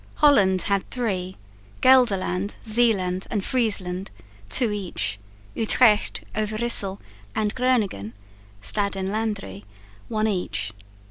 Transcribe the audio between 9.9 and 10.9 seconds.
one each.